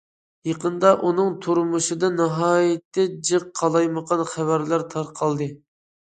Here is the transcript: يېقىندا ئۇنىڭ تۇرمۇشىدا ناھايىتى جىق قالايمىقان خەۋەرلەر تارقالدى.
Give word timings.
يېقىندا 0.51 0.93
ئۇنىڭ 1.09 1.35
تۇرمۇشىدا 1.45 2.09
ناھايىتى 2.15 3.07
جىق 3.29 3.47
قالايمىقان 3.61 4.27
خەۋەرلەر 4.33 4.89
تارقالدى. 4.97 5.53